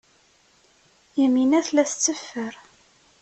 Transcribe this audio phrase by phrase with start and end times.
[1.19, 2.53] Yamina tella tetteffer.